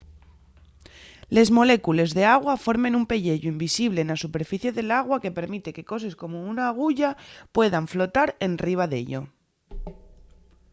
les 1.35 1.49
molécules 1.57 2.11
d’agua 2.17 2.55
formen 2.65 2.97
un 2.99 3.05
pelleyu 3.11 3.45
invisible 3.53 4.01
na 4.05 4.21
superficie 4.23 4.71
del 4.73 4.89
agua 5.01 5.21
que 5.23 5.37
permite 5.39 5.75
que 5.75 5.87
coses 5.91 6.13
como 6.21 6.37
una 6.51 6.63
aguya 6.71 7.09
puedan 7.55 7.85
flotar 7.93 8.27
enriba 8.47 8.85
d’ello 8.91 9.21